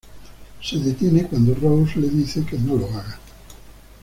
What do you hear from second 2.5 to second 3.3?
no lo haga.